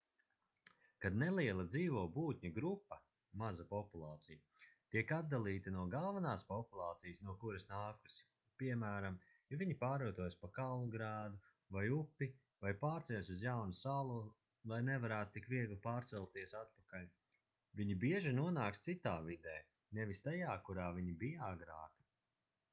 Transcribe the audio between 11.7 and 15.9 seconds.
vai upi vai pārceļas uz jaunu salu lai nevarētu tik viegli